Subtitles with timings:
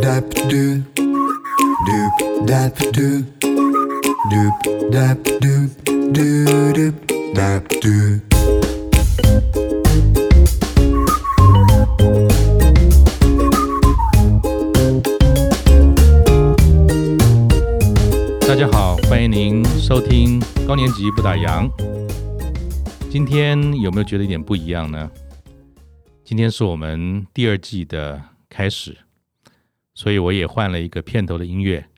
[0.00, 0.80] dap do
[1.86, 3.22] doop dap do
[4.30, 4.54] doop
[4.90, 5.70] dap doop
[6.14, 6.94] doo doop
[7.34, 8.20] dap do。
[18.48, 21.70] 大家好，欢迎您收听高年级不打烊。
[23.10, 25.10] 今天有没有觉得一点不一样呢？
[26.24, 28.96] 今天是我们第二季的开始，
[29.94, 31.88] 所以我也换了一个片头的音乐，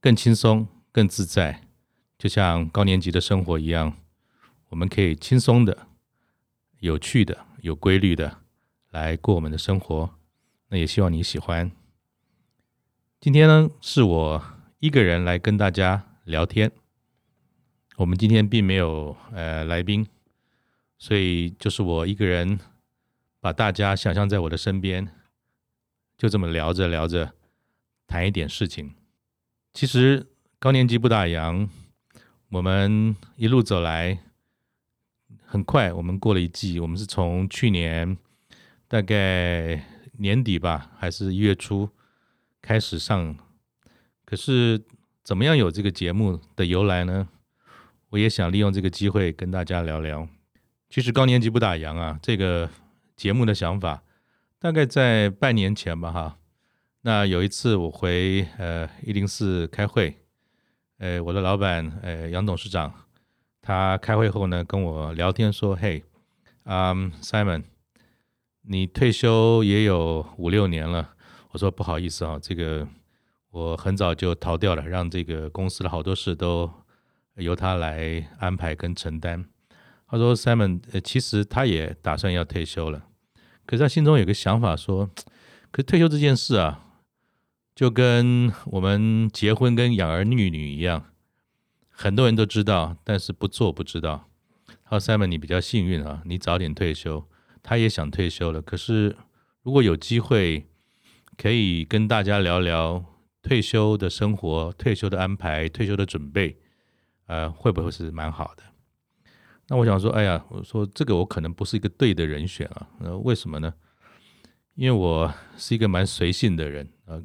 [0.00, 1.62] 更轻松、更自在，
[2.18, 3.96] 就像高年级的生活一样，
[4.68, 5.86] 我们可以轻松的、
[6.80, 8.38] 有趣的、有规律的
[8.90, 10.10] 来过我们的生活。
[10.68, 11.70] 那也希望你喜欢。
[13.20, 14.44] 今天呢，是我
[14.78, 16.72] 一个人来跟大家聊天。
[17.96, 20.06] 我们今天并没有呃来宾。
[20.98, 22.58] 所以就是我一个人，
[23.38, 25.14] 把大家想象在我的身边，
[26.18, 27.32] 就这么聊着聊着，
[28.06, 28.94] 谈一点事情。
[29.74, 30.26] 其实
[30.58, 31.68] 高年级不打烊，
[32.48, 34.18] 我们一路走来，
[35.44, 36.80] 很快我们过了一季。
[36.80, 38.16] 我们是从去年
[38.88, 39.84] 大概
[40.18, 41.90] 年底吧，还是一月初
[42.62, 43.36] 开始上。
[44.24, 44.82] 可是
[45.22, 47.28] 怎么样有这个节目的由来呢？
[48.08, 50.26] 我也想利用这个机会跟大家聊聊。
[50.88, 52.70] 其实高年级不打烊啊，这个
[53.16, 54.02] 节目的想法
[54.66, 56.38] 大概在半年前吧，哈。
[57.02, 60.16] 那有一次我回呃一零四开会，
[60.98, 62.92] 呃，我的老板呃杨董事长，
[63.62, 66.02] 他开会后呢跟我聊天说：“嘿，
[66.64, 66.92] 啊
[67.22, 67.62] ，Simon，
[68.62, 71.14] 你退休也有五六年了。”
[71.52, 72.88] 我说：“不好意思啊，这个
[73.52, 76.68] 我很早就逃掉了，让这个公司的好多事都
[77.36, 79.44] 由他来安排跟承担。”
[80.10, 83.06] 他说：“Simon，呃，其实他也打算要退休了，
[83.66, 85.10] 可是他心中有个想法，说，
[85.70, 86.86] 可是退休这件事啊，
[87.74, 91.06] 就跟我们结婚跟养儿育女一样，
[91.90, 94.30] 很多人都知道，但是不做不知道。
[94.88, 97.28] 他说：‘Simon，你比较幸运啊，你早点退休。’
[97.62, 99.16] 他也想退休了，可是
[99.62, 100.68] 如果有机会
[101.36, 103.04] 可以跟大家聊聊
[103.42, 106.56] 退休的生活、退休的安排、退休的准备，
[107.26, 108.62] 呃，会不会是蛮好的？”
[109.68, 112.88] 那我想说，哎呀，我说这个我可能不是一个对的人选啊。
[113.00, 113.74] 那为什么呢？
[114.74, 117.20] 因为我是一个蛮随性的人啊。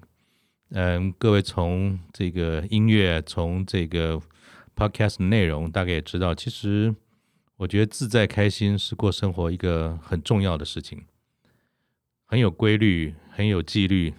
[0.70, 4.20] 嗯，各位从这个音乐，从这个
[4.76, 6.96] podcast 内容，大概也知道，其实
[7.58, 11.04] 我觉得自在开心是过生活一个很重要的事情，
[12.26, 14.14] 很有规律，很有纪律，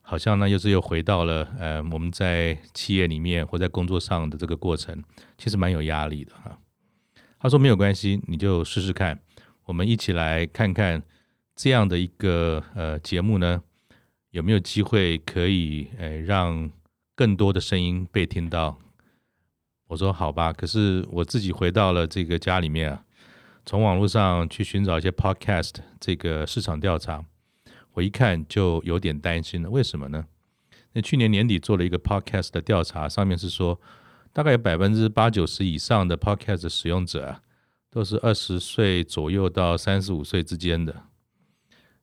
[0.00, 5.02] 好像呢又是又回到了呃我们在企业里面或在工作上的这个过程，
[5.36, 6.56] 其实蛮有压力的哈。
[7.42, 9.18] 他说没有关系，你就试试看。
[9.64, 11.02] 我们一起来看看
[11.56, 13.62] 这样的一个呃节目呢，
[14.30, 16.70] 有没有机会可以呃让
[17.14, 18.78] 更多的声音被听到。
[19.86, 23.02] 我说好吧，可是我自己回到了这个家里面啊，
[23.64, 27.24] 从网络上去寻找一些 podcast 这个市场调查，
[27.94, 29.70] 我一看就有点担心了。
[29.70, 30.26] 为什么呢？
[30.92, 33.80] 那去年年底做了一个 podcast 的调查，上面是说。
[34.32, 37.42] 大概有百分之八九十以上的 Podcast 使用者啊，
[37.90, 41.02] 都是二十岁左右到三十五岁之间的。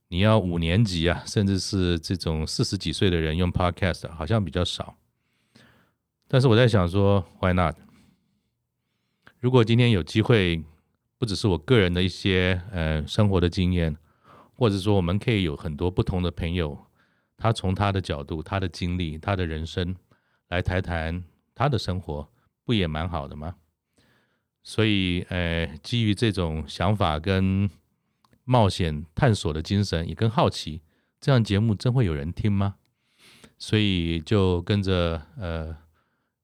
[0.09, 4.97] 你要五年级啊，甚至是这种四十几岁的人用 Podcast，好像比较少。
[6.27, 7.75] 但是我在想说，Why not？
[9.39, 10.61] 如果今天有机会，
[11.17, 13.95] 不只是我个人的一些呃生活的经验，
[14.53, 16.77] 或者说我们可以有很多不同的朋友，
[17.37, 19.95] 他从他的角度、他的经历、他的人生
[20.49, 21.23] 来谈谈。
[21.57, 22.29] 他的生活
[22.63, 23.55] 不也蛮好的吗？
[24.61, 27.67] 所以，呃，基于这种想法跟
[28.43, 30.81] 冒险探索的精神，也更好奇，
[31.19, 32.75] 这样节目真会有人听吗？
[33.57, 35.75] 所以就跟着呃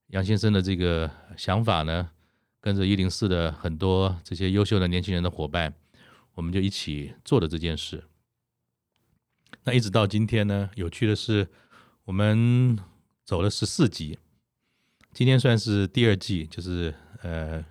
[0.07, 2.09] 杨先生的这个想法呢，
[2.59, 5.75] 跟着一零四的很多这些优秀的年轻人的伙伴，
[6.34, 8.06] 我们就一起做了这件事。
[9.66, 11.48] 那一直到今天呢，有趣的是，
[12.06, 12.80] 我们
[13.24, 14.18] 走了十四集。
[15.13, 17.63] 今天算是第二季，就是呃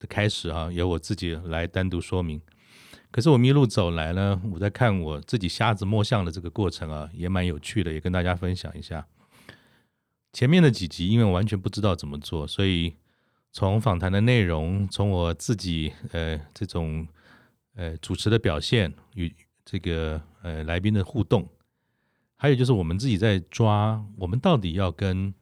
[0.00, 2.42] 的开始啊，由我自己来单独说明。
[3.12, 9.06] 可是我们一路走来呢，我在看我自己瞎子摸象的这个过程啊，也蛮有趣的，也跟大家分享一下。
[10.32, 12.96] 前面的几集，因为我完全不知道怎么做，所以
[13.52, 17.06] 从访谈的内容，从我自己呃这种
[17.76, 19.32] 呃主持的表现与
[19.64, 21.48] 这个呃来宾的互动，
[22.36, 25.32] 还有就是我们自己在抓，我们到底要跟。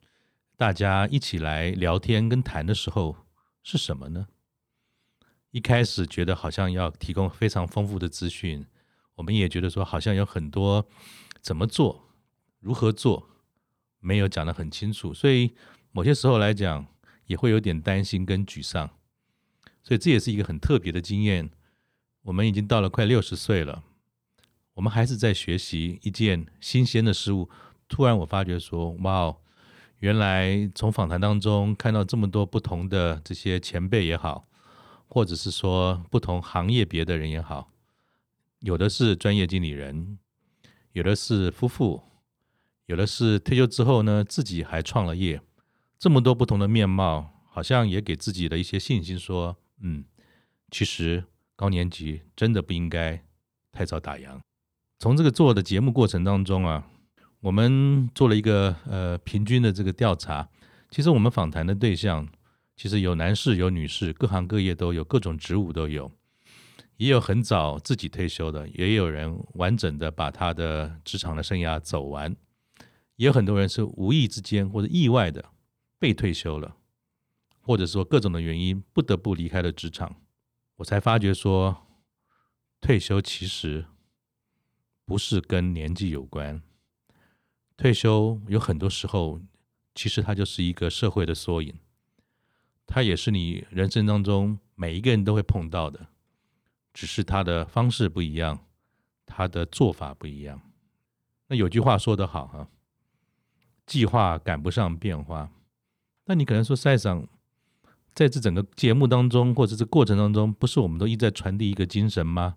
[0.58, 3.14] 大家一起来聊天跟谈的时候
[3.62, 4.28] 是什么呢？
[5.50, 8.64] 一开始觉得好像要提供非常丰富的资讯，
[9.16, 10.88] 我们也觉得说好像有很多
[11.42, 12.08] 怎么做，
[12.60, 13.28] 如何做，
[14.00, 15.54] 没有讲得很清楚，所以
[15.92, 16.86] 某些时候来讲，
[17.26, 18.88] 也会有点担心跟沮丧。
[19.82, 21.50] 所以这也是一个很特别的经验。
[22.22, 23.84] 我们已经到了快六十岁了，
[24.72, 27.50] 我们还是在学习一件新鲜的事物。
[27.88, 29.36] 突然我发觉说，哇哦，
[30.06, 34.46] 原来从访谈当中看到这么多不同的这些前辈也好，
[35.08, 37.72] 或者是说不同行业别的人也好，
[38.60, 40.16] 有的是专业经理人，
[40.92, 42.04] 有的是夫妇，
[42.84, 45.40] 有的是退休之后呢，自己还创了业，
[45.98, 50.04] 这么多不同的面貌，好像也给自己的一些信心，说，嗯，
[50.70, 51.24] 其实。
[51.58, 53.24] 高年级真的不应该
[53.72, 54.38] 太早打烊。
[54.98, 56.86] 从这个做的节目过程当中啊，
[57.40, 60.48] 我们做了一个呃平均的这个调查。
[60.90, 62.26] 其实我们访谈的对象，
[62.76, 66.10] 其实有男士有女士，各行各业都有，各种职务都有，
[66.96, 72.34] 也有很早自己退休的，也有人完整的把他的职场的生涯走完，
[73.16, 75.44] 也有很多人是无意之间或者意外的
[75.98, 76.76] 被退休了，
[77.60, 80.16] 或者说各种的原因不得不离开了职场。
[80.76, 81.86] 我才发觉说，
[82.80, 83.86] 退休其实
[85.04, 86.62] 不是跟年纪有关。
[87.76, 89.40] 退休有很多时候，
[89.94, 91.74] 其实它就是一个社会的缩影，
[92.86, 96.06] 它也是你人生当中每一个人都会碰到的，
[96.92, 98.64] 只是它的方式不一样，
[99.24, 100.60] 它的做法不一样。
[101.48, 102.68] 那有句话说得好哈，
[103.86, 105.50] 计划赶不上变化。
[106.24, 107.28] 那你可能说赛上。
[108.14, 112.56] 在这整个节目当中，或者这过程当中，不是我们都一直在传递一个精神吗？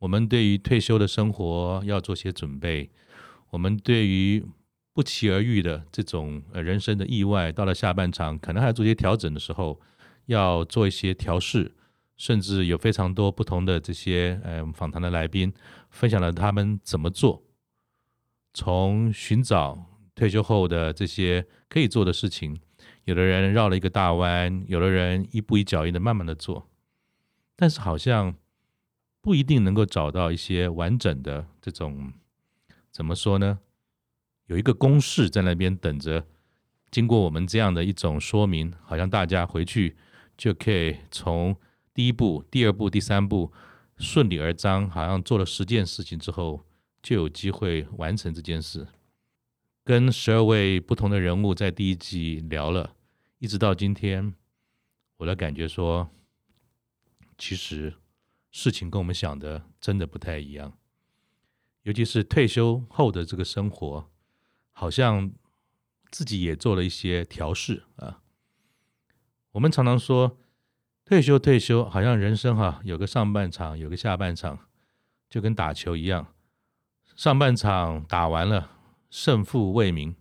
[0.00, 2.90] 我们对于退休的生活要做些准备，
[3.54, 4.44] 我们对于
[4.92, 9.80] 不期而遇的这种呃人生的意外，到了下半场可能还要做一些调整的时候，
[10.26, 11.70] 要做一些调试，
[12.16, 15.54] 甚至有非常多不同的这些呃访谈的来宾
[15.88, 17.44] 分享了他们怎么做，
[18.52, 19.86] 从寻找
[20.16, 22.58] 退休后的这些可以做的事情。
[23.04, 26.68] 有的人绕了一个大弯，有的人一步一脚印的慢慢的做，
[27.54, 28.34] 但是好像
[29.20, 32.12] 不一定能够找到一些完整的这种，
[32.94, 33.58] 怎么说呢？
[34.46, 36.28] 有一个公式在那边等着，
[36.92, 39.96] 经过我们这样的一种说明，好像大家回去
[40.36, 41.56] 就可以从
[41.92, 43.52] 第一步、第二步、第三步
[43.96, 46.64] 顺理而章，好像做了十件事情之后，
[47.02, 48.86] 就有机会完成这件事。
[49.82, 52.94] 跟十二位不同的人物在第一季聊了，
[53.40, 54.32] 一直到今天，
[55.16, 56.08] 我的感觉说，
[57.36, 57.94] 其实
[58.52, 60.78] 事情跟我们想的真的不太一样。
[61.84, 64.10] 尤其是退休后的这个生活，
[64.72, 65.32] 好像
[66.10, 68.20] 自己也做了一些调试啊。
[69.52, 70.36] 我们常常说，
[71.04, 74.58] 退休退休，好像人生哈有个上半场，有个下半场，
[75.30, 76.34] 就跟打球一样，
[77.16, 78.72] 上半场打完了。
[79.10, 80.16] 胜负未明，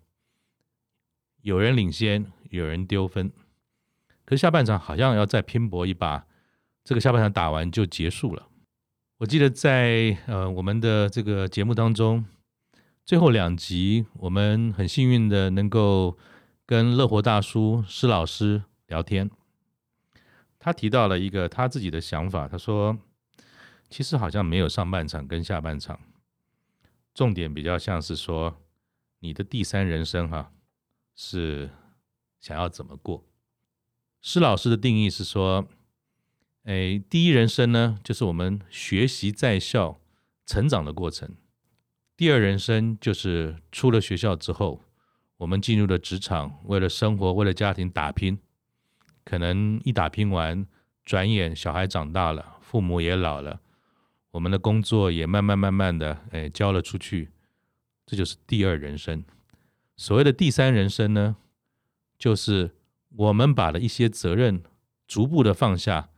[1.41, 3.31] 有人领先，有人丢分。
[4.23, 6.27] 可是下半场好像要再拼搏一把，
[6.83, 8.47] 这个下半场打完就结束了。
[9.23, 12.25] 我记得在呃我们的这个节目当中，
[13.05, 16.17] 最后两集，我们很幸运的能够
[16.65, 19.31] 跟乐活大叔施老师聊天。
[20.59, 22.97] 他提到了一个他自己的想法，他说
[23.89, 25.97] ：“其实好像没有上半场跟下半场，
[27.13, 28.57] 重点比较像是说。”
[29.19, 30.51] 你的第三人生哈，
[31.15, 31.69] 是
[32.41, 33.23] 想要怎么过？
[34.21, 35.65] 施老师的定义是说，
[36.63, 39.99] 哎，第一人生呢，就是我们学习在校
[40.45, 41.31] 成长的过程；
[42.15, 44.81] 第二人生就是出了学校之后，
[45.37, 48.39] 我们进入了职场，为了生活，为了家庭打拼。
[49.25, 50.65] 可能一打拼完，
[51.03, 53.59] 转眼小孩长大了，父母也老了，
[54.31, 57.31] 我们的工作也慢慢慢慢的哎交了出去。
[58.05, 59.23] 这就是第二人生。
[59.97, 61.35] 所谓的第三人生呢，
[62.17, 62.71] 就是
[63.09, 64.63] 我们把了一些责任
[65.05, 66.09] 逐步的放下，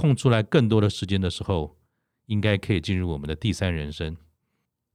[0.00, 1.76] 空出来更多的时间的时候，
[2.24, 4.16] 应该可以进入我们的第三人生。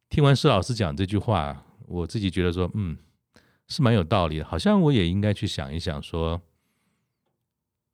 [0.09, 2.97] 听完施老师讲这句话，我自己觉得说，嗯，
[3.67, 4.45] 是蛮有道理的。
[4.45, 6.41] 好像我也应该去想一想，说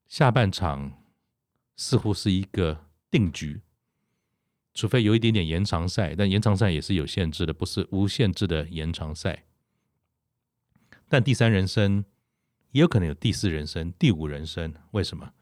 [0.08, 1.04] 下半场
[1.76, 3.62] 似乎是一个定局。
[4.74, 9.44] 除非有一点点延长赛，但延长赛也是有限制的，不是无限制的延长赛。
[11.10, 12.06] 但第三人生
[12.72, 15.34] 也有可能有第四人生、第五人生，为什么？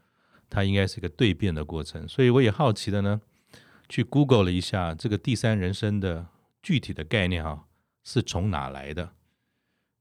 [0.49, 2.07] 它应该是一个蜕变的过程。
[2.07, 3.21] 所以我也好奇的呢，
[3.87, 6.27] 去 Google 了一下这个第三人生的
[6.61, 7.67] 具体的概念哈，
[8.03, 9.13] 是从哪来的？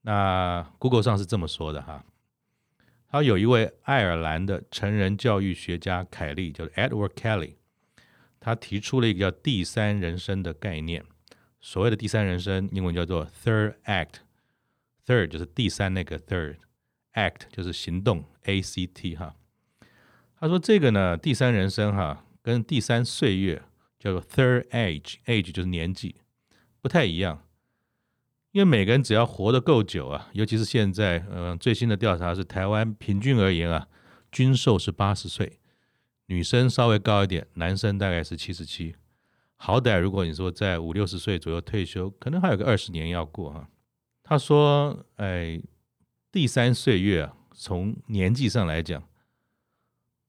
[0.02, 2.04] 那 Google 上是这么说的哈，
[3.10, 7.54] 他有一位爱尔兰的成人教育学家凯利，叫 Edward Kelly。
[8.40, 11.04] 他提出了一个叫“第三人生”的概念，
[11.60, 19.34] 所谓的第三人生，英文叫做 third act，third 就是第三那个 third，act 就是行动 A C T 哈。
[20.40, 23.62] 他说这个呢，第三人生哈，跟第三岁月
[23.98, 26.16] 叫做 third age，age 就是年纪，
[26.80, 27.42] 不太一样。
[28.52, 33.88] 因为每个人只要活得够久啊，尤其是现在，嗯、最新的调查是台湾平均而言啊，
[34.32, 35.58] 均寿是八十岁，
[36.26, 38.96] 女生稍微高一点，男生大概是七十七。
[39.56, 43.68] 好歹如果你说在五六十岁左右退休，可能还有个二十年要过哈。
[44.22, 45.60] 他说，哎，
[46.30, 49.02] 第三岁月啊，从年纪上来讲，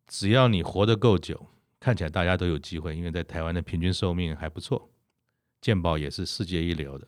[0.09, 1.47] 只要你活得够久，
[1.79, 4.89] 看起来大家都有机会，因为在台湾的平均寿命还不错，
[5.61, 7.07] 健保也是世界一流的，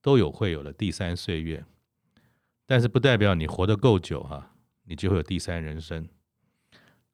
[0.00, 1.64] 都有会有了第三岁月。
[2.64, 4.54] 但是不代表你活得够久哈，
[4.84, 6.08] 你就会有第三人生。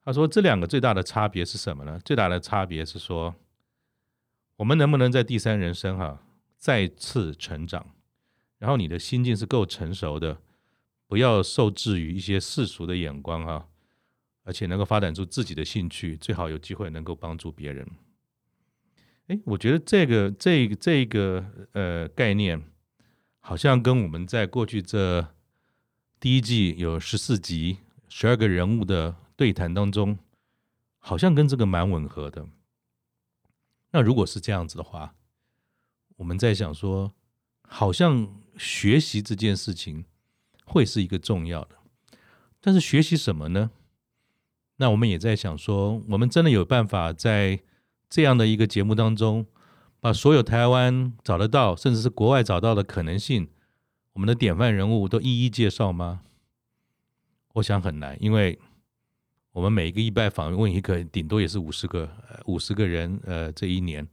[0.04, 1.98] 他说这两个最大的差别是什么呢？
[2.04, 3.34] 最大的差别是说。
[4.56, 6.22] 我们能不能在第三人生哈、
[6.56, 7.84] 再次成长？
[8.58, 10.38] 然后你的心境是够成熟的，
[11.08, 13.66] 不要受制于一些世俗的眼光哈、
[14.44, 17.86] 而且能够发展出自己的兴趣，最好有机会能够帮助别人。
[19.26, 22.62] 哎，我觉得这个这个、这个呃概念，
[23.40, 25.34] 好像跟我们在过去这
[26.20, 30.18] 第一季有十四集、十二个人物的对谈当中，
[30.98, 32.46] 好像跟这个蛮吻合的。
[33.92, 35.14] 那如果是这样子的话，
[36.16, 37.14] 我们在想说，
[37.62, 40.04] 好像学习这件事情
[40.66, 41.76] 会是一个重要的，
[42.60, 43.70] 但是学习什么呢？
[44.76, 47.60] 那我们也在想说，我们真的有办法在
[48.08, 49.46] 这样的一个节目当中，
[50.00, 53.48] 把所有台湾找得到，甚至是国外找到的可能性，
[54.14, 56.22] 我们的典范人物都一一介绍吗？
[57.54, 58.58] 我想很难，因为。
[59.54, 62.10] 我们每一个一拜访问一个，顶多也是五十个，
[62.46, 63.20] 五十个人。
[63.24, 64.04] 呃，这一年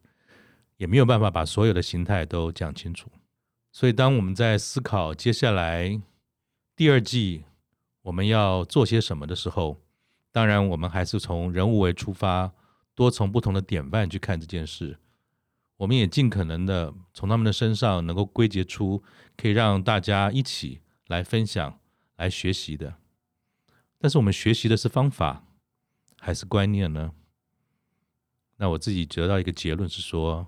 [0.78, 3.10] 也没有办法把所有的形态都讲清楚。
[3.72, 6.00] 所以，当我们在思考接下来
[6.76, 7.46] 第二季
[8.04, 9.82] 我们要做些什么的时候，
[10.32, 12.54] 当然我们还是从人物为出发，
[12.96, 14.98] 多从不同的典范去看这件事。
[15.78, 19.04] 我们也尽可能的从他们的身上能够归结出
[19.36, 21.80] 可以让大家一起来分享、
[22.18, 22.96] 来学习的。
[23.98, 25.44] 但是我们学习的是方法
[26.20, 27.14] 还是观念呢？
[28.58, 30.48] 那我自己得到一个结论是说，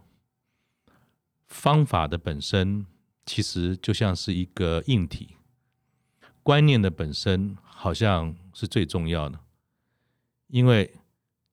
[1.47, 2.85] 方法的本身
[3.25, 5.35] 其实就像是一个硬体，
[6.43, 9.39] 观念的本身好像是最重要的，
[10.53, 10.93] 因为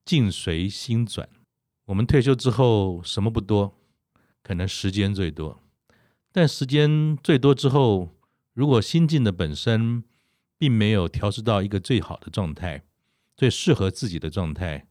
[0.05, 1.27] 境随心转。
[1.85, 3.75] 我们退休之后什么不多，
[4.43, 5.59] 可能时间最多，
[6.31, 8.09] 但时间最多之后，
[8.53, 10.03] 如果心境的本身，
[10.55, 12.83] 并没有调试到一个最好的状态，
[13.35, 14.85] 最适合自己的状态，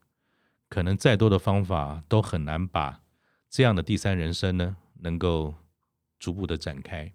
[0.68, 3.02] 可能再多的方法都很难把
[3.48, 5.54] 这样的第三人生呢，能够
[6.18, 7.12] 逐步的展开。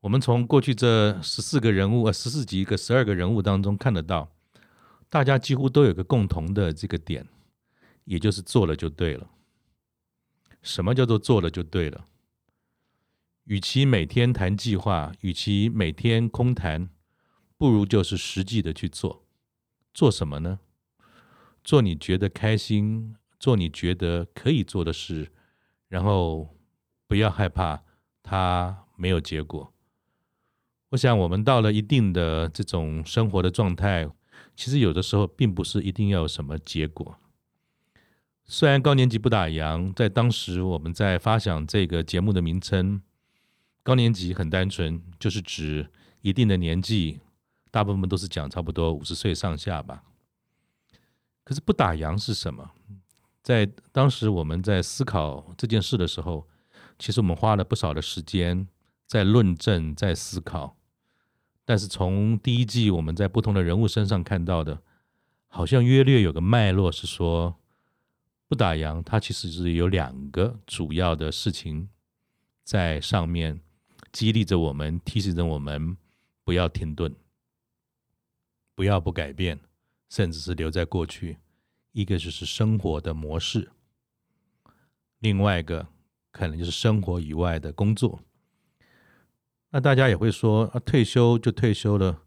[0.00, 4.30] 我们从过去这十四个人物，呃，十四集个十二个人物当中看得到，
[5.10, 7.26] 大家几乎都有个共同的这个点，
[8.04, 9.28] 也就是做了就对了。
[10.62, 12.06] 什么叫做做了就对了？
[13.44, 16.88] 与其每天谈计划，与其每天空谈，
[17.58, 19.26] 不如就是实际的去做。
[19.92, 20.60] 做什么呢？
[21.64, 25.32] 做你觉得开心，做你觉得可以做的事，
[25.88, 26.56] 然后
[27.08, 27.82] 不要害怕
[28.22, 29.74] 它没有结果。
[30.90, 34.08] 我想，我们到了一定的这种生活的状态，
[34.60, 37.16] 其实有的时候并不是一定要有什么结果。
[38.44, 43.00] 虽然高年级不打烊，在当时我们在发想这个节目的名称。
[43.82, 45.88] 高年级很单纯，就是指
[46.20, 47.20] 一定的年纪，
[47.70, 50.02] 大部分都是讲差不多五十岁上下吧。
[51.42, 52.72] 可是不打烊是什么？
[53.42, 56.46] 在当时我们在思考这件事的时候，
[56.98, 58.68] 其实我们花了不少的时间
[59.06, 60.76] 在论证、在思考。
[61.70, 64.82] 但是从第一季我们在不同的人物身上看到的，
[65.46, 67.54] 好像约略有个脉络，是说
[68.48, 71.88] 不打烊，它其实是有两个主要的事情
[72.64, 73.60] 在上面。
[74.10, 75.96] 激励着我们，提醒着我们，
[76.42, 77.14] 不要停顿，
[78.74, 79.60] 不要不改变，
[80.08, 81.38] 甚至是留在过去。
[81.92, 83.70] 一个就是生活的模式，
[85.20, 85.86] 另外一个
[86.32, 88.18] 可能就是生活以外的工作。
[89.72, 92.22] 那大家也会说，啊，退休就退休了，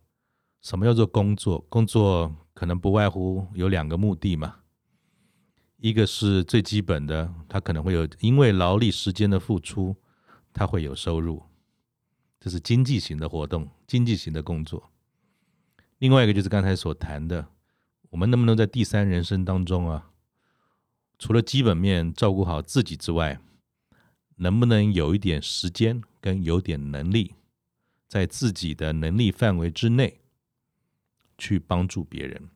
[0.61, 1.59] 什么叫做工作？
[1.69, 4.59] 工作可能不外乎有两个目的嘛，
[5.77, 9.97] 一个是最基本的，他可能会有因为劳力时间的付出，
[10.53, 11.43] 他会有收入。
[12.39, 14.91] 这是经济型的活动，经济型的工作。
[15.97, 17.47] 另外一个就是刚才所谈的，
[18.11, 20.11] 我们能不能在第三人生当中啊，
[21.19, 23.39] 除了基本面照顾好自己之外，
[24.37, 27.35] 能不能有一点时间跟有点能力，
[28.07, 30.21] 在自己的能力范围之内
[31.37, 32.49] 去帮助别人？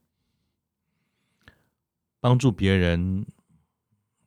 [2.21, 3.25] 帮助别人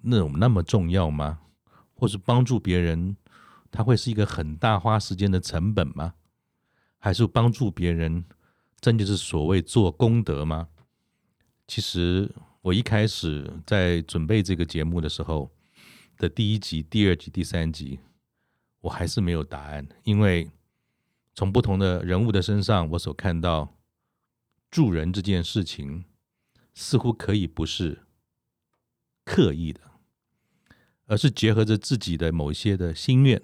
[0.03, 1.41] 那种那么重要吗？
[1.95, 3.17] 或是帮助别人，
[3.71, 6.17] 他会是一个很大花时间的成本吗？
[6.99, 8.27] 还是帮助别人，
[8.79, 10.69] 真就是所谓做功德吗？
[11.67, 12.31] 其实
[12.61, 15.51] 我一开始在准备这个节目的时候
[16.19, 18.01] 的第一集、第二集、第三集，
[18.81, 20.51] 我还是没有答案，因为
[21.35, 23.77] 从不同的人物的身上，我所看到
[24.71, 26.05] 助人这件事情，
[26.75, 28.07] 似乎可以不是
[29.25, 29.81] 刻意的，
[31.07, 33.43] 而是结合着自己的某些的心愿、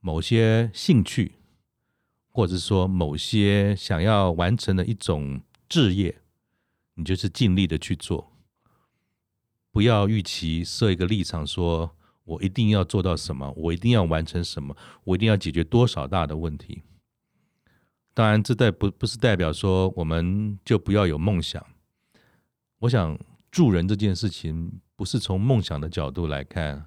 [0.00, 1.36] 某些兴趣。
[2.32, 6.22] 或者说某些想要完成的一种志业，
[6.94, 8.32] 你就是尽力的去做，
[9.72, 16.82] 不要预期设一个立场，说我一定要做到什么，我一定要完成什么，我一定要解决多少大的问题。
[18.14, 21.64] 当然，这代不不是代表说我们就不要有梦想。
[22.80, 23.18] 我想
[23.50, 26.86] 助人这件事情，不是从梦想的角度来看，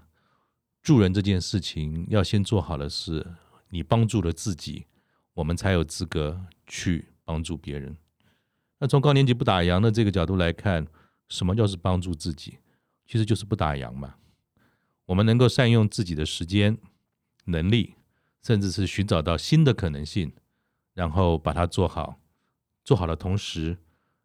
[0.81, 3.25] 助人这件事情要先做好的是，
[3.69, 4.85] 你帮助了自己。
[5.35, 7.97] 我们才有资格去帮助别人。
[8.77, 10.85] 那从高年级不打烊的这个角度来看，
[11.27, 12.59] 什么叫是帮助自己？
[13.07, 14.13] 其实就是不打烊嘛。
[15.05, 16.77] 我们能够善用自己的时间、
[17.45, 17.95] 能力，
[18.41, 20.33] 甚至是寻找到新的可能性，
[20.93, 22.19] 然后把它做好。
[22.83, 23.77] 做好的同时，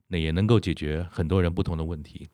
[0.09, 2.29] 那也能够解决很多人不同的问题。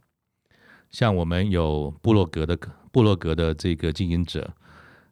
[0.90, 2.56] 像我们有布洛格的
[2.92, 4.54] 布洛格的这个经营者，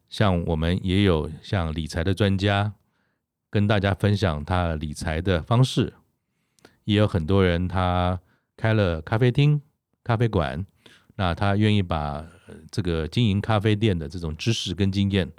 [0.09, 2.75] 像我们也有像理财的专家。
[3.51, 5.93] 跟大家分享他理财的方式，
[6.85, 8.19] 也有很多人他
[8.57, 9.61] 开了咖啡厅、
[10.03, 10.65] 咖啡馆，
[11.17, 12.27] 那他愿意把
[12.71, 15.33] 这个经营咖啡店的这种知识跟经验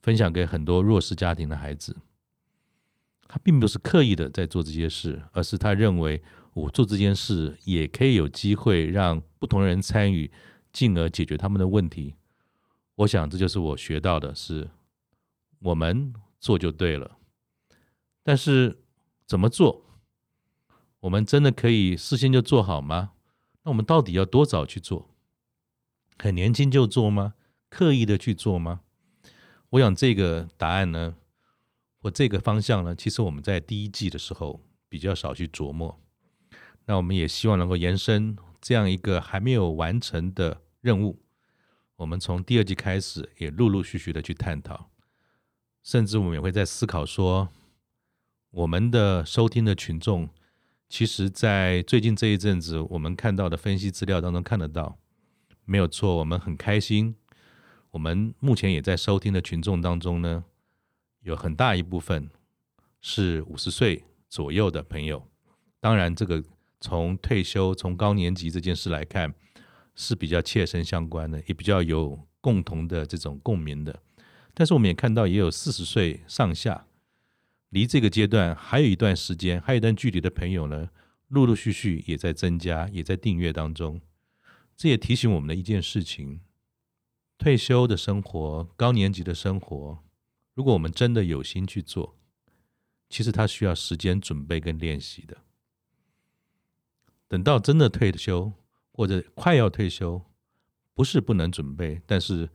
[0.00, 1.96] 分享给很多弱势家庭的孩子。
[3.26, 6.22] 他并不是刻意的在做这些事，而是他认为
[6.54, 10.30] 我做这件事也可以有机会让不同人参与，
[10.72, 12.14] 进而解决他们的问题。
[12.96, 14.70] 我想这就是我学到的是，
[15.58, 17.18] 我们做就对了。
[18.22, 18.78] 但是
[19.26, 19.84] 怎么做？
[21.00, 23.12] 我们真的可以事先就做好吗？
[23.62, 25.10] 那我们到底要多早去做？
[26.18, 27.34] 很年轻就做吗？
[27.70, 28.80] 刻意的去做吗？
[29.70, 31.14] 我想这个答案呢，
[32.00, 36.00] 或这个方向呢，其实我们在第一季的时候比较少去琢磨。
[36.86, 41.22] 那我们也希望能够延伸这样一个还没有完成的任务。
[41.96, 44.90] 我们从第二季开始，也陆陆续续的去探讨，
[45.82, 47.48] 甚至我们也会在思考说。
[48.50, 50.30] 我们的收听的群众，
[50.88, 54.98] 其实，在最近这一阵子，我们看到的分析资料当中看得到，
[55.70, 57.14] 没有错，我们很开心。
[57.90, 60.44] 我们目前也在收听的群众当中呢，
[61.20, 62.30] 有很大一部分
[63.02, 65.28] 是五十岁左右的朋友。
[65.78, 66.42] 当然，这个
[66.80, 69.34] 从退休、从高年级这件事来看，
[69.94, 74.02] 是比较切身相关的，也比较有共同的这种共鸣的。
[74.54, 76.86] 但是，我们也看到，也有四十岁上下。
[77.68, 80.88] 离这个阶段还有一段时间，还有一段距离的朋友呢，
[81.28, 84.00] 陆陆续续也在增加，也在订阅当中。
[84.78, 86.40] 这也提醒我们的一件事情：
[87.36, 89.98] 退休的生活、高年级的生活，
[90.54, 92.16] 如果我们真的有心去做，
[93.08, 95.38] 其实它需要时间准备跟练习的。
[97.26, 98.52] 等到真的退休
[98.92, 100.22] 或者快要退休，
[100.94, 102.48] 不是不能准备，但是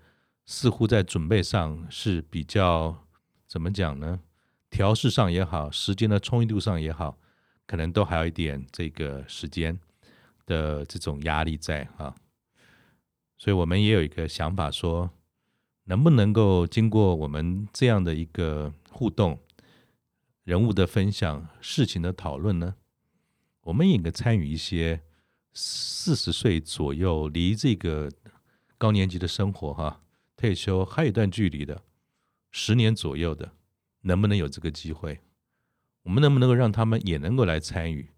[0.46, 3.06] 似乎在准备上是比较
[3.46, 4.22] 怎么讲呢？
[4.70, 7.20] 调试上也好，时间的充裕度上也好，
[7.68, 9.78] 可能都还有一点这个时间
[10.46, 12.16] 的这种压力在啊。
[13.38, 15.10] 所以我们也有一个想法说，
[15.86, 19.40] 能不能够经过我们这样的一个互动、
[20.44, 22.76] 人物的分享、事情的讨论呢？
[23.62, 25.02] 我们也应该参与一些
[25.54, 28.12] 四十岁左右，离这个
[28.78, 30.02] 高年级的生活哈、
[30.36, 31.82] 退休还有一段距离的，
[32.52, 33.54] 十年左右的。
[34.06, 35.22] 能不能有这个机会？
[36.02, 38.12] 我们能不能够让他们也能够来参与？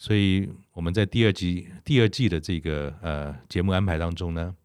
[0.00, 4.56] 所以我们在第二季第二季的这个呃节目安排当中呢，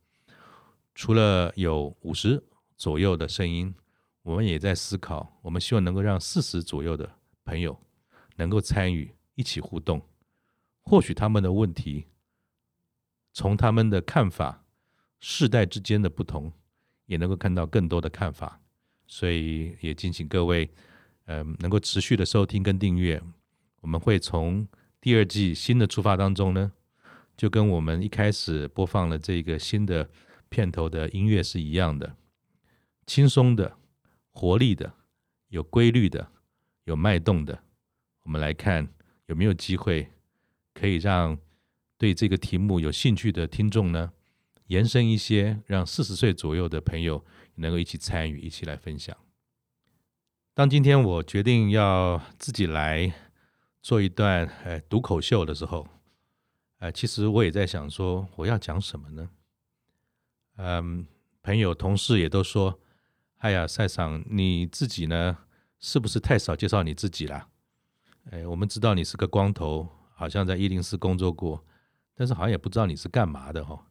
[0.96, 2.42] 除了有五十
[2.78, 3.76] 左右的声音，
[4.22, 7.78] 我们也在思考，我们希望能够让四十左右的朋友
[8.38, 10.02] 能够参与，一起互动。
[10.84, 12.06] 或许他们的问题，
[13.34, 14.64] 从他们的看法，
[15.20, 16.54] 世代之间的不同，
[17.08, 18.62] 也能够看到更多的看法。
[19.06, 20.72] 所以也敬请各位，
[21.26, 23.22] 嗯、呃，能够持续的收听跟订阅。
[23.82, 24.66] 我们会从
[25.06, 26.72] 第二季新的出发当中呢，
[27.38, 30.10] 就跟我们一开始播放了这个新的
[30.50, 32.16] 片头的音乐是一样的。
[33.06, 33.78] 轻松的、
[34.32, 34.92] 活力的、
[35.50, 36.32] 有规律的、
[36.86, 37.62] 有脉动的。
[38.24, 38.90] 我们来看
[39.28, 40.10] 有没有机会
[40.74, 41.38] 可以让
[42.00, 44.12] 对这个题目有兴趣的听众呢，
[44.70, 47.24] 延伸一些，让四十岁左右的朋友
[47.58, 49.16] 能够一起参与，一起来分享。
[50.56, 53.14] 当今天我决定要自己来
[53.86, 55.88] 做一段呃独口秀的时候，
[56.80, 59.30] 呃，其实我也在想说我要讲什么呢？
[60.56, 61.06] 嗯，
[61.44, 62.80] 朋友同事也都说，
[63.38, 65.38] 哎呀，赛桑你自己呢，
[65.78, 67.48] 是不是太少介绍你自己了？
[68.32, 71.64] 哎，我们知道你是个光头，好像在一零四工作过，
[72.16, 73.86] 但是好像也不知道你是干嘛的哈。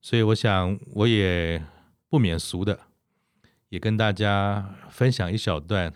[0.00, 1.64] 所以我想，我也
[2.08, 2.80] 不免俗的，
[3.68, 5.94] 也跟大家分享一小段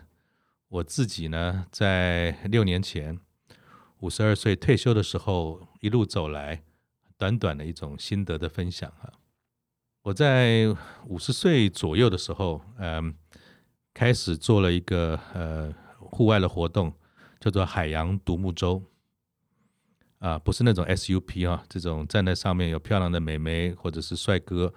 [0.72, 3.20] 我自己呢，在六年前
[4.00, 6.62] 五十二岁退休的时候，一路走来，
[7.18, 9.12] 短短的一种心得的分享啊。
[10.00, 13.14] 我在五十岁左右的时候，嗯，
[13.92, 16.90] 开始做了一个呃户外的活动，
[17.38, 18.82] 叫做海洋独木舟。
[20.20, 24.72] 啊，不是那种 SUP 啊，这种站在上面有漂亮的美眉或者是帅哥，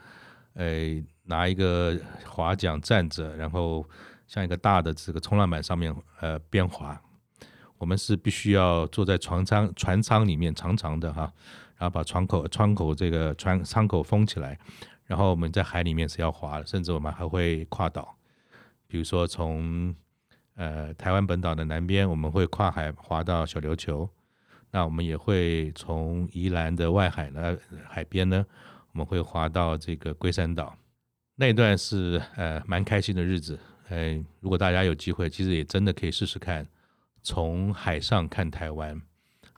[0.56, 3.88] 哎，拿一个划桨站着，然后
[4.28, 7.02] 像一个大的这个冲浪板上面呃边划。
[7.78, 11.32] 我们是必须要坐在船舱船舱里面长长的哈，
[11.78, 14.58] 然后把窗口窗口这个船舱口封起来，
[15.06, 18.16] 然后我们在海里面是要滑的，甚至我们还会跨岛，
[18.88, 19.94] 比如说从
[20.56, 24.10] 呃台湾本岛的南边，我们会跨海滑到小琉球。
[24.72, 27.58] 那我们也会从宜兰的外海呢，
[27.88, 28.46] 海边呢，
[28.94, 30.76] 我们会滑到这个龟山岛。
[31.36, 33.60] 那段是呃蛮开心的日子。
[33.88, 36.68] 哎，如果大家有机会，其实也真的可以试试看，
[37.22, 39.02] 从海上看台湾，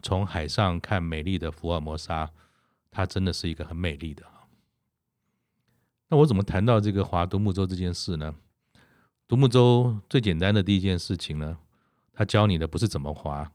[0.02, 2.30] 从海上看美丽的福尔摩沙，
[2.92, 4.26] 它真的是一个很美丽的。
[6.10, 8.36] 那我怎么谈到这个划独木舟这件事呢？
[9.28, 11.58] 独木舟最简单的第一件事情呢，
[12.14, 13.52] 他教你的不是怎么划。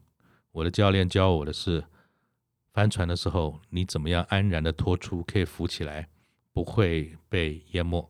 [0.51, 1.83] 我的教练教我的是，
[2.71, 6.09] 帆船的时候，你怎么样安然的拖出，可以浮起来，
[6.51, 8.07] 不会被淹没。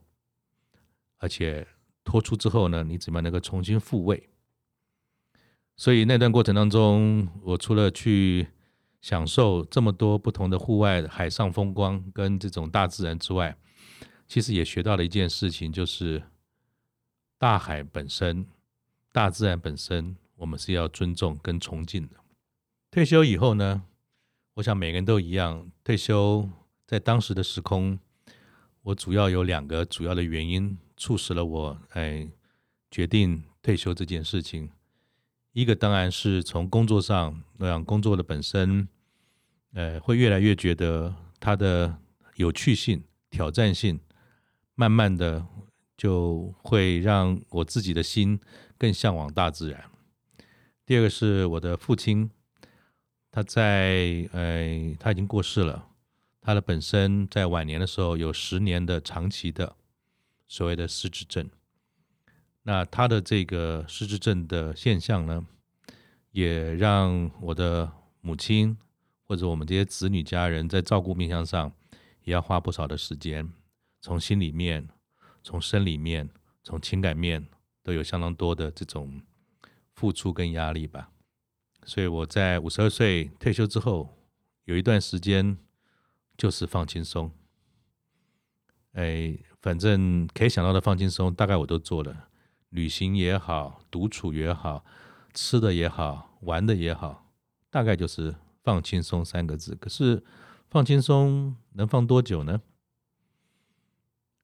[1.19, 1.65] 而且
[2.03, 4.29] 拖出之后呢，你怎么能够重新复位？
[5.75, 8.47] 所以那段过程当中，我除了去
[9.01, 13.57] 享受这么多不同的户外海上风光跟这种大自然之外，
[14.27, 16.23] 其实也学到了一件事情，就是
[17.37, 18.45] 大海本身、
[19.11, 22.17] 大自然本身，我们是要尊重跟崇敬的。
[22.91, 23.83] 退休以后呢，
[24.53, 25.69] 我想每个人都一样。
[25.83, 26.47] 退休
[26.85, 27.97] 在当时的时空，
[28.83, 32.25] 我主要有两个主要的原因促使了我哎
[32.89, 34.71] 决定退休这件事情。
[35.51, 38.87] 一个当然是从工作上，让工作的本身，
[39.73, 41.97] 呃，会越来越觉得它的
[42.35, 43.99] 有趣性、挑战性，
[44.75, 45.45] 慢慢的
[45.97, 48.39] 就会让我自己的心
[48.77, 49.83] 更向往大自然。
[50.85, 52.31] 第二个是我的父亲。
[53.29, 55.89] 他在呃，他已经过世了。
[56.39, 59.75] 他的本身在晚年的时候有十年的长期的
[60.53, 61.49] 所谓的失智症。
[62.61, 65.43] 那他的这个失智症的现象呢，
[66.29, 68.77] 也让我的母亲
[69.23, 71.73] 或者我们这些子女家人在照顾面相上
[72.21, 73.51] 也要花不少的时间，
[73.99, 74.87] 从心里面、
[75.41, 76.29] 从生理面、
[76.63, 77.47] 从情感面
[77.81, 79.23] 都有相当多的这种
[79.95, 81.09] 付出跟压力吧。
[81.83, 84.15] 所以我在五十二岁退休之后，
[84.65, 85.57] 有一段时间
[86.37, 87.31] 就是放轻松。
[88.91, 92.28] 哎，反正可以想到的放轻松，大概我都做了。
[92.69, 94.86] 旅行也好，独处也好，
[95.34, 97.32] 吃的也好，玩的也好，
[97.71, 99.73] 大概就是放轻松三个字。
[99.76, 100.23] 可是
[100.69, 102.62] 放轻松能放多久呢？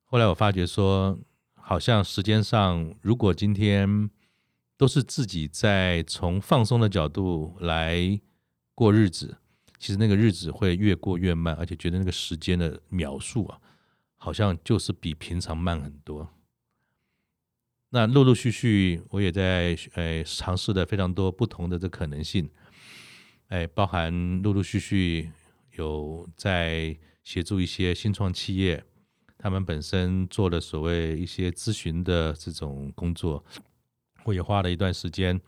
[0.02, 1.16] 后来我发觉说，
[1.54, 4.10] 好像时间上，如果今天。
[4.80, 8.18] 都是自己在从放松的角度来
[8.74, 9.36] 过日子，
[9.78, 13.60] 其实那个日子会越过越慢，而且觉得那个时间的秒数啊，
[14.22, 16.28] 好像就是比平常慢很多。
[17.88, 22.50] 那陆陆续续，我也在诶尝试的非常多不同的这可能性，
[23.48, 25.30] 诶，包含陆陆续续
[25.76, 28.84] 有在协助一些新创企业，
[29.38, 33.42] 他们本身做的所谓一些咨询的这种工作。
[34.24, 35.40] 我也花了一段时间，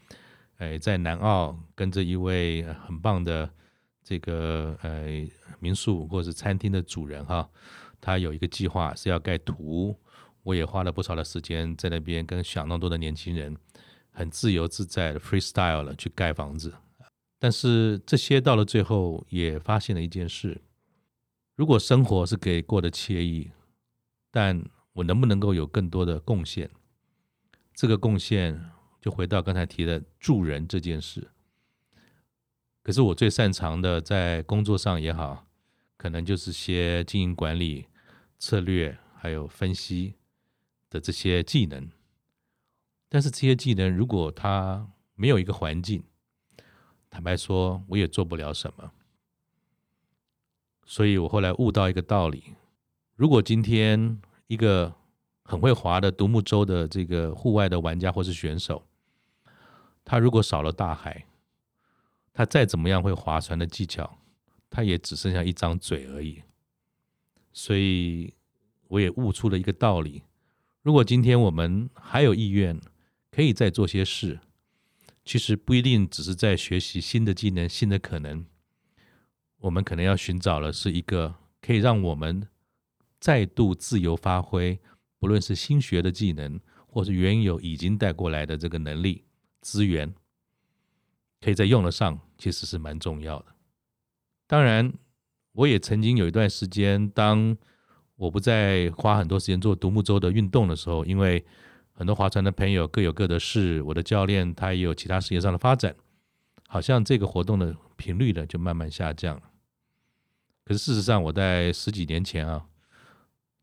[0.57, 3.49] 哎，在南澳跟着一位很棒的
[4.03, 5.07] 这个呃
[5.61, 7.49] 民宿或者是餐厅的主人哈，
[8.03, 9.97] 他有一个计划是要盖图，
[10.43, 13.57] 我也花了不少的时间在那边跟想那么多的年轻人
[14.11, 16.75] 很自由自在的 freestyle 了去盖房子。
[17.39, 20.61] 但是这些到了最后也发现了一件事：
[21.55, 23.53] 如果生活是可以过得惬意，
[24.31, 26.69] 但我能不能够有更多的贡献？
[27.75, 31.31] 这个贡献就回到刚才提的助人这件事。
[32.83, 35.47] 可是我最擅长的，在工作上也好，
[35.97, 37.87] 可能就是些经营管理、
[38.43, 40.17] 策略还有分析
[40.91, 41.89] 的这些技能。
[43.09, 46.03] 但是这些技能，如果它没有一个环境，
[47.09, 48.91] 坦白说，我也做不了什么。
[50.85, 52.57] 所以我后来悟到一个道理：
[53.15, 54.93] 如果今天一个
[55.45, 58.85] 很会划的独木舟的这个户外的玩家或是选手，
[60.05, 61.27] 他如果少了大海，
[62.33, 64.19] 他再怎么样会划船的技巧，
[64.69, 66.43] 他也只剩下一张嘴而已。
[67.53, 68.35] 所以
[68.89, 70.23] 我也悟出了一个道理：
[70.83, 72.81] 如果今天我们还有意愿，
[73.31, 74.41] 可以再做些事，
[75.25, 78.45] 其实不一定只是在学习新的技能、新的可能。
[79.59, 82.49] 我们可能要寻找的是一个可以让我们
[83.21, 84.79] 再度自由发挥。
[85.19, 89.23] 不论是新学的技能，或是原有已经带过来的这个能力
[89.61, 90.13] 资源，
[91.41, 93.55] 可以再用得上，其实是蛮重要的。
[94.49, 94.93] 当然，
[95.53, 97.57] 我也曾经有一段时间，当
[98.17, 101.45] 我不再花很多时间做独木舟的运动的时候，因为
[101.93, 105.95] 很多划船的朋友各有各的事，我的教练他也有其他事业上的发展，
[106.69, 109.41] 好像这个活动的频率呢就慢慢下降。
[110.65, 112.67] 可是事实上，我在十几年前啊。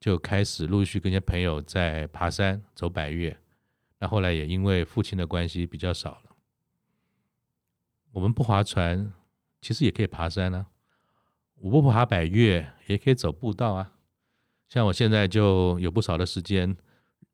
[0.01, 3.37] 就开始陆续跟一些朋友在爬山走百岳，
[3.99, 6.37] 那后来也因为父亲的关系比较少了。
[8.13, 9.11] 我们不划船，
[9.59, 10.67] 其实也可以爬山啊。
[11.61, 13.91] 我不爬百岳，也可以走步道啊。
[14.67, 16.75] 像我现在就有不少的时间，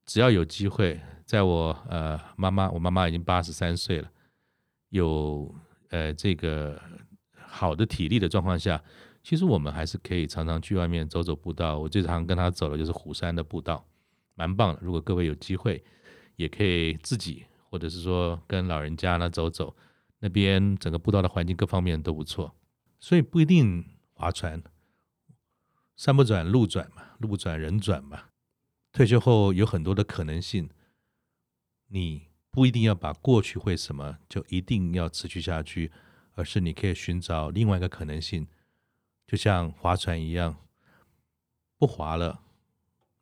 [0.05, 4.09] 只要有机会，在我呃妈妈，我妈妈已经八十三岁了，
[4.89, 5.53] 有
[5.89, 6.81] 呃这个
[7.35, 8.81] 好的体力的状况下。
[9.21, 11.79] 其实我们还是可以常常去外面走走步道。
[11.79, 13.83] 我最常跟她走的就是虎山的步道，
[14.35, 14.79] 蛮棒的。
[14.83, 15.83] 如果各位有机会，
[16.35, 19.75] 也可以自己或者是说跟老人家呢走走，
[20.19, 22.53] 那边整个步道的环境各方面都不错。
[22.99, 23.83] 所以不一定
[24.15, 24.63] 划船，
[25.95, 28.29] 山不转路转嘛，路不转人转嘛。
[28.93, 30.69] 退休后有很多的可能性，
[31.87, 35.91] 你不一定要把过去会什么就一定要持续下去，
[36.33, 38.47] 而是你可以寻找另外一个可能性。
[39.27, 40.55] 就像划船一样，
[41.77, 42.41] 不划了，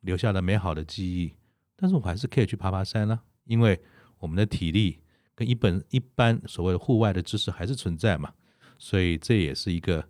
[0.00, 1.34] 留下了美好的记忆。
[1.74, 3.82] 但是我还是可以去爬爬山啦，因为
[4.18, 5.02] 我们的体力
[5.34, 8.32] 跟一本一般所谓的户外的知识还是存在嘛，
[8.78, 10.08] 所以这也是一个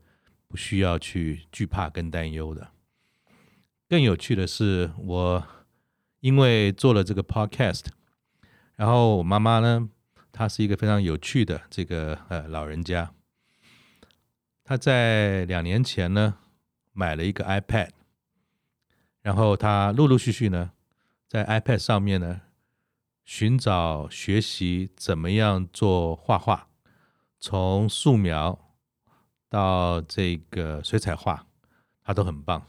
[0.54, 2.70] 不需要去惧怕跟担忧的。
[3.88, 5.44] 更有趣的是，我
[6.20, 7.86] 因为做了这个 podcast，
[8.76, 9.90] 然后我妈妈呢，
[10.30, 13.12] 她是一个非常有趣的这个呃老人家。
[14.62, 16.36] 她在两年前呢，
[16.92, 17.88] 买了一个 iPad，
[19.22, 20.70] 然后她陆陆续续呢，
[21.26, 22.42] 在 iPad 上面呢，
[23.24, 26.68] 寻找学习怎么样做画画，
[27.40, 28.63] 从素描
[29.54, 31.46] 到这个水彩画，
[32.02, 32.66] 他都很棒。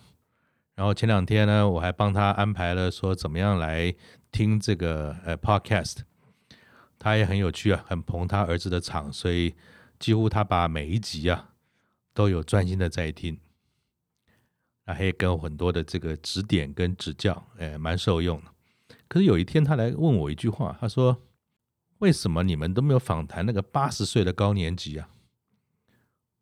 [0.76, 3.95] 然后前两天呢，我还帮他安排了说怎么样来
[4.32, 6.00] 听这个呃 Podcast，
[7.00, 9.56] 他也很有趣啊，很捧他儿子的场，所以
[9.98, 11.50] 几乎他把每一集啊。
[12.17, 13.38] 都有专心的在听，
[14.86, 18.45] 啊，还给我很多的这个指点跟指教，哎，蛮受用的。
[19.10, 21.21] 可是有一天，他来问我一句话，他说
[22.00, 25.10] ：“为什么你们都没有访谈那个八十岁的高年级啊？”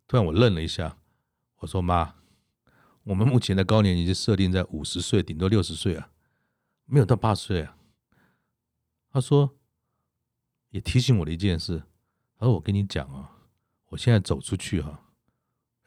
[0.08, 0.98] 突然我愣了一下，
[1.58, 2.16] 我说：“妈，
[3.04, 6.12] 我们目前的高年级就设定在五十岁，顶多六十岁啊，
[6.86, 7.78] 没有到八十岁啊。”
[9.10, 9.58] 他说，
[10.70, 11.84] 也提醒我的一件事，
[12.38, 13.32] 他说：“我跟你讲啊，
[13.90, 15.00] 我现在走出去哈。”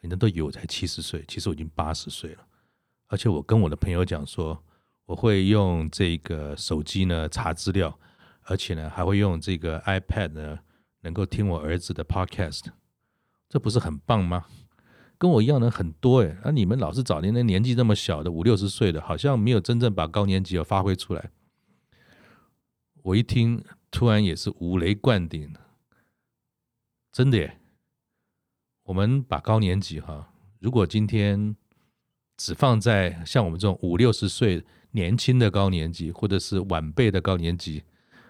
[0.01, 2.47] 人家都以为我才七十岁，其实我已经八十岁了。
[3.07, 4.63] 而且我跟我的朋友讲说，
[5.05, 7.99] 我会用这个手机呢查资料，
[8.43, 10.59] 而且呢还会用这个 iPad 呢
[11.01, 12.65] 能够听我儿子的 Podcast，
[13.49, 14.45] 这不是很棒吗？
[15.19, 21.31] 跟我一样的很多诶，那你们老是找那那年纪那么小的五六十岁的，好像没有真正把高年级有发挥出来。
[23.01, 25.53] 我一听，突然也是五雷贯顶，
[27.11, 27.57] 真的耶。
[28.83, 31.55] 我们把高年级哈，如果今天
[32.37, 37.83] 只放在像我们这种五六十岁年轻的高年级，或者是晚辈的高年级，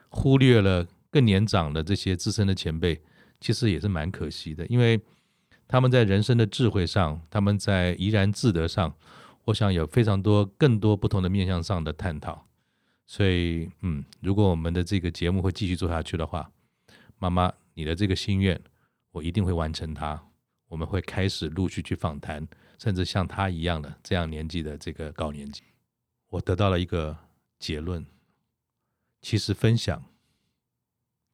[0.08, 3.02] 忽略了更年长的这些资深的前辈，
[3.40, 4.66] 其实也是蛮可惜的。
[4.68, 5.00] 因为
[5.68, 8.96] 他们在人生的智慧上，他们在怡然自得上，
[9.46, 12.48] 我想有非常多更多不同的面向上的探讨。
[13.06, 16.52] 所以，嗯，如果我们的这个节目会继续做下去的话，
[17.18, 18.62] 妈妈，你的这个心愿，
[19.12, 20.22] 我一定会完成它。
[20.68, 22.46] 我们会开始陆续去访谈，
[22.78, 25.64] 甚至像他一样的这样年纪的这个高年级，
[26.28, 27.18] 我得到了一个
[27.58, 28.06] 结论。
[29.22, 30.04] 其实分享，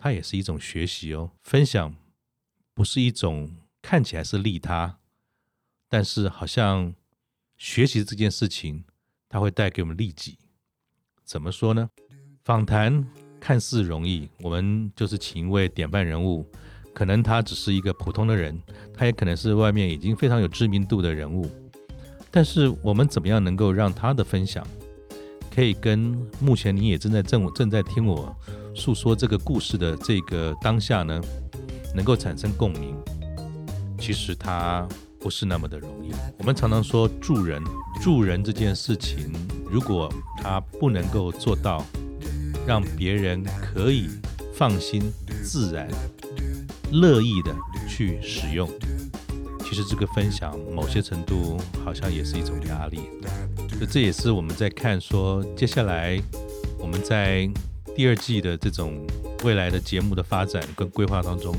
[0.03, 1.31] 它也是一种学习哦。
[1.43, 1.95] 分享
[2.73, 4.97] 不是一种看起来是利他，
[5.87, 6.93] 但是好像
[7.55, 8.83] 学习这件事情，
[9.29, 10.37] 它会带给我们利己。
[11.23, 11.89] 怎么说呢？
[12.43, 13.07] 访谈
[13.39, 16.45] 看似容易，我们就是请一位典范人物，
[16.93, 18.61] 可能他只是一个普通的人，
[18.93, 21.49] 他也可能是外面已经非常有知名度的人物。
[22.29, 24.67] 但是我们怎么样能够让他的分享，
[25.49, 25.99] 可以跟
[26.41, 28.35] 目前你也正在正正在听我
[28.75, 31.21] 诉说这个故事的这个当下呢，
[31.95, 32.95] 能够产生共鸣？
[33.99, 34.87] 其实它
[35.19, 36.11] 不是那么的容易。
[36.37, 37.63] 我们常常说助人，
[38.01, 39.31] 助人这件事情，
[39.69, 41.85] 如果他不能够做到，
[42.67, 44.09] 让别人可以
[44.53, 45.11] 放心、
[45.43, 45.87] 自然、
[46.91, 47.55] 乐意的
[47.87, 48.69] 去使用。
[49.63, 52.99] 其实这个分享，某些程度好像也是一种压力。
[53.79, 56.21] 这这也是我们在看说，接下来
[56.77, 57.49] 我们在
[57.95, 59.05] 第二季的这种
[59.43, 61.55] 未来的节目的发展跟规划当中，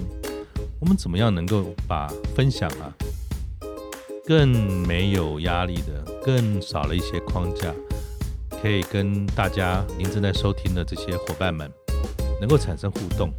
[0.81, 2.93] 我们怎么样能够把分享啊，
[4.27, 4.51] 更
[4.87, 7.73] 没有压力的，更少了一些框架，
[8.63, 11.71] 可以跟大家您正在收听的这些伙伴们
[12.41, 13.33] 能够产生互动。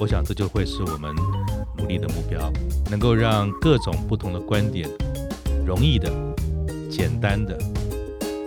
[0.00, 1.14] 我想这就会是我们。
[1.78, 2.50] 努力的目标，
[2.90, 4.88] 能够让各种不同的观点，
[5.66, 6.10] 容易的、
[6.90, 7.54] 简单的，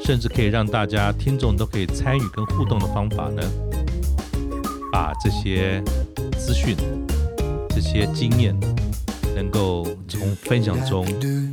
[0.04, 3.44] 甚至可以让大家听众都可以参与跟互动的方法呢，
[4.92, 5.84] 把这些
[6.38, 6.76] 资讯、
[7.70, 8.58] 这些经验，
[9.36, 11.06] 能够从分享中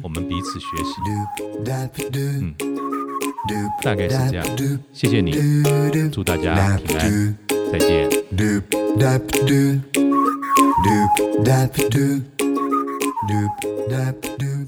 [0.03, 0.92] 我们彼此学习。
[2.14, 2.55] 嗯，
[3.83, 4.46] 大概是这样。
[4.92, 5.33] 谢谢你，
[6.11, 7.37] 祝大家平安，
[7.72, 8.09] 再见。
[8.37, 8.62] Doop
[8.99, 9.81] dap doop
[10.85, 11.11] doop
[11.44, 11.70] dap
[14.38, 14.66] doop